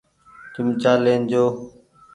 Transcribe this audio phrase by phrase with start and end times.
[0.53, 1.43] چمچآ لين جو۔